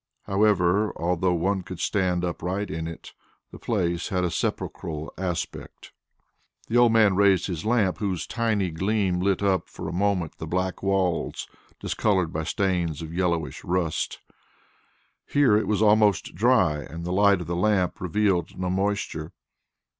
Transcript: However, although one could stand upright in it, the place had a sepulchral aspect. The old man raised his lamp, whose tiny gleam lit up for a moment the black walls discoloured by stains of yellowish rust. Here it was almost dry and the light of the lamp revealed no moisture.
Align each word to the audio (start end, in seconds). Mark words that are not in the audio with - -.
However, 0.23 0.91
although 0.97 1.35
one 1.35 1.61
could 1.61 1.79
stand 1.79 2.23
upright 2.25 2.71
in 2.71 2.87
it, 2.87 3.13
the 3.51 3.59
place 3.59 4.07
had 4.09 4.23
a 4.23 4.31
sepulchral 4.31 5.13
aspect. 5.15 5.91
The 6.67 6.75
old 6.77 6.91
man 6.91 7.15
raised 7.15 7.45
his 7.45 7.65
lamp, 7.65 7.99
whose 7.99 8.25
tiny 8.25 8.71
gleam 8.71 9.19
lit 9.19 9.43
up 9.43 9.69
for 9.69 9.87
a 9.87 9.93
moment 9.93 10.39
the 10.39 10.47
black 10.47 10.81
walls 10.81 11.47
discoloured 11.79 12.33
by 12.33 12.45
stains 12.45 13.03
of 13.03 13.13
yellowish 13.13 13.63
rust. 13.63 14.17
Here 15.27 15.55
it 15.55 15.67
was 15.67 15.83
almost 15.83 16.33
dry 16.33 16.77
and 16.79 17.05
the 17.05 17.13
light 17.13 17.39
of 17.41 17.45
the 17.45 17.55
lamp 17.55 18.01
revealed 18.01 18.57
no 18.59 18.71
moisture. 18.71 19.33